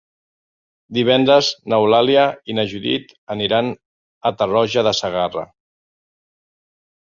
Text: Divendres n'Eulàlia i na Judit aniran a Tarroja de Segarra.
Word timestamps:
Divendres 0.97 1.49
n'Eulàlia 1.73 2.23
i 2.53 2.57
na 2.61 2.65
Judit 2.73 3.13
aniran 3.37 3.71
a 4.31 4.35
Tarroja 4.41 4.87
de 4.91 4.97
Segarra. 5.03 5.47